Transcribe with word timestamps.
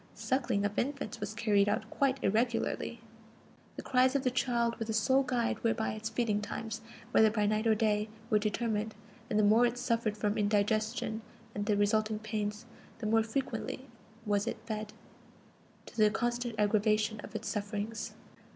Suckling 0.15 0.65
of 0.65 0.79
infants 0.79 1.19
was 1.19 1.35
carried 1.35 1.69
out 1.69 1.87
quite 1.91 2.17
irregularly; 2.23 3.01
the 3.75 3.83
cries 3.83 4.15
of 4.15 4.23
the 4.23 4.31
child 4.31 4.79
were 4.79 4.85
the 4.87 4.93
sole 4.93 5.21
guide 5.21 5.63
whereby 5.63 5.93
its 5.93 6.09
feeding 6.09 6.41
times, 6.41 6.81
whether 7.11 7.29
by 7.29 7.45
night 7.45 7.67
or 7.67 7.75
day, 7.75 8.09
were 8.31 8.39
determined; 8.39 8.95
and 9.29 9.37
the 9.37 9.43
more 9.43 9.63
it 9.63 9.77
suffered 9.77 10.17
from 10.17 10.39
indigestion 10.39 11.21
and 11.53 11.67
the 11.67 11.77
resulting 11.77 12.17
pains, 12.17 12.65
the 12.97 13.05
more 13.05 13.21
frequently 13.21 13.85
was 14.25 14.47
it 14.47 14.57
fed, 14.65 14.91
to 15.85 15.95
the 15.95 16.09
constant 16.09 16.55
aggravation 16.57 17.19
of 17.19 17.35
its 17.35 17.47
sufferings. 17.47 18.15